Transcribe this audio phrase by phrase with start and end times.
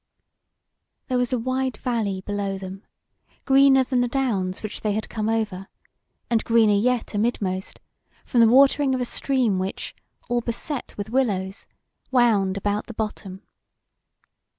[1.09, 2.81] There was a wide valley below them,
[3.45, 5.67] greener than the downs which they had come over,
[6.27, 7.77] and greener yet amidmost,
[8.25, 9.93] from the watering of a stream which,
[10.27, 11.67] all beset with willows,
[12.09, 13.43] wound about the bottom.